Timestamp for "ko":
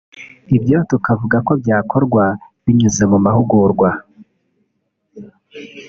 1.47-1.51